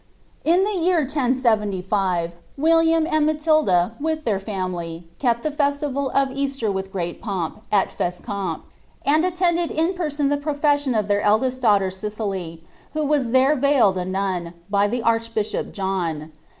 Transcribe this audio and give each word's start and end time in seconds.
In 0.43 0.63
the 0.63 0.73
year 0.73 1.01
1075, 1.01 2.33
William 2.57 3.05
and 3.05 3.29
Mnlilda, 3.29 3.91
with 4.01 4.25
their 4.25 4.39
family, 4.39 5.07
kept 5.19 5.43
the 5.43 5.51
festival 5.51 6.09
of 6.15 6.31
Easter 6.31 6.71
with 6.71 6.91
great 6.91 7.21
pomp, 7.21 7.61
at 7.71 7.95
Fescanip, 7.95 8.61
and 9.05 9.23
attended 9.23 9.69
in 9.69 9.93
person 9.93 10.29
the 10.29 10.37
profession 10.37 10.95
of 10.95 11.07
their 11.07 11.21
eldest 11.21 11.61
daughter 11.61 11.91
Cicely, 11.91 12.63
who 12.93 13.05
was 13.05 13.29
there 13.29 13.55
veiled 13.55 13.97
■ 13.97 14.07
nun, 14.09 14.55
by 14.71 14.87
the 14.87 15.03
archbishop 15.03 15.71
John.' 15.71 16.31